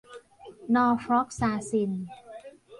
[0.75, 1.91] นอร์ฟล็อกซาซิน